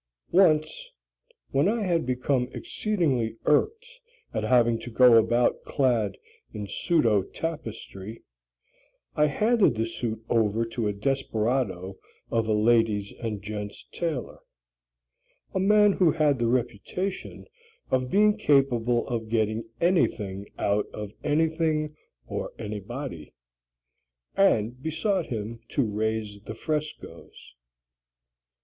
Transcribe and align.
Once, 0.31 0.89
when 1.51 1.67
I 1.67 1.83
had 1.83 2.07
become 2.07 2.47
exceedingly 2.53 3.37
irked 3.45 3.85
at 4.33 4.43
having 4.43 4.79
to 4.79 4.89
go 4.89 5.15
about 5.15 5.61
clad 5.63 6.17
in 6.55 6.65
pseudo 6.65 7.21
tapestry, 7.21 8.23
I 9.15 9.27
handed 9.27 9.75
the 9.75 9.85
suit 9.85 10.25
over 10.27 10.65
to 10.65 10.87
a 10.87 10.91
desperado 10.93 11.99
of 12.31 12.47
a 12.47 12.51
ladies' 12.53 13.13
and 13.21 13.43
gents' 13.43 13.87
tailor 13.91 14.39
a 15.53 15.59
man 15.59 15.93
who 15.93 16.09
had 16.09 16.39
the 16.39 16.47
reputation 16.47 17.45
of 17.91 18.09
being 18.09 18.37
capable 18.39 19.07
of 19.07 19.29
getting 19.29 19.65
anything 19.79 20.47
out 20.57 20.87
of 20.95 21.11
anything 21.23 21.95
or 22.25 22.53
anybody 22.57 23.35
and 24.35 24.81
besought 24.81 25.27
him 25.27 25.59
to 25.69 25.85
raze 25.85 26.41
the 26.43 26.55
frescoes. 26.55 27.53